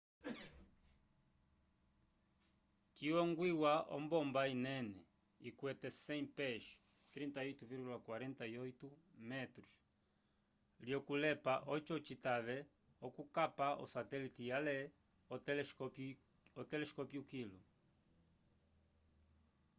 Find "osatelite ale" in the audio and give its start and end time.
13.83-14.75